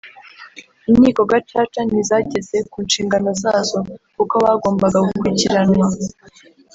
[0.91, 3.79] Inkiko Gacaca ntizageze ku nshingano zazo
[4.15, 5.85] kuko bagombaga gukurikiranwa”